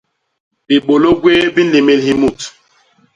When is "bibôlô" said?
0.67-1.11